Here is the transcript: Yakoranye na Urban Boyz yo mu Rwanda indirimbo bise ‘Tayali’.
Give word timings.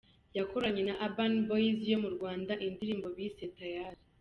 Yakoranye 0.37 0.81
na 0.85 0.93
Urban 1.05 1.33
Boyz 1.47 1.77
yo 1.91 1.97
mu 2.03 2.09
Rwanda 2.15 2.53
indirimbo 2.65 3.07
bise 3.17 3.45
‘Tayali’. 3.55 4.01